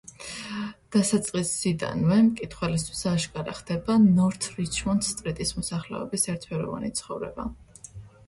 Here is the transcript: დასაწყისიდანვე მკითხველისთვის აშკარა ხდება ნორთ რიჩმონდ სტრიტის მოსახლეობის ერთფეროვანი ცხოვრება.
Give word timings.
დასაწყისიდანვე 0.93 2.15
მკითხველისთვის 2.29 3.03
აშკარა 3.11 3.53
ხდება 3.59 3.97
ნორთ 4.05 4.47
რიჩმონდ 4.61 5.05
სტრიტის 5.09 5.53
მოსახლეობის 5.61 6.25
ერთფეროვანი 6.35 6.93
ცხოვრება. 7.01 7.47